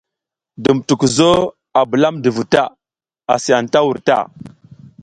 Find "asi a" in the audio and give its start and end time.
3.33-3.57